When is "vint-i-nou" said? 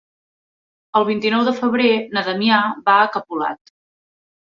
1.09-1.43